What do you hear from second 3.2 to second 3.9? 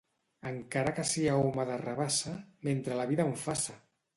em faça!